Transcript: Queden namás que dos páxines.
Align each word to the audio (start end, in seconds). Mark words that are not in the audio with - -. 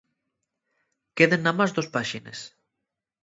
Queden 1.17 1.41
namás 1.43 1.71
que 1.71 1.75
dos 1.77 1.91
páxines. 1.95 2.39